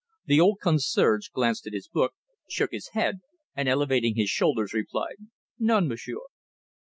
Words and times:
The 0.25 0.39
old 0.41 0.57
concierge 0.63 1.27
glanced 1.27 1.67
at 1.67 1.73
his 1.73 1.87
book, 1.87 2.15
shook 2.49 2.71
his 2.71 2.87
head, 2.93 3.19
and 3.55 3.69
elevating 3.69 4.15
his 4.15 4.29
shoulders, 4.31 4.73
replied: 4.73 5.17
"Non, 5.59 5.87
m'sieur." 5.87 6.25